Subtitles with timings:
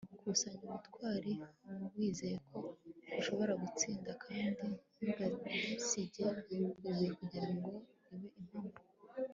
[0.19, 1.31] kusanya ubutwari
[1.95, 2.57] wizere ko
[3.19, 4.65] ushobora gutsinda kandi
[5.03, 7.71] ntugasige ibuye kugira ngo
[8.09, 8.73] ribe impamo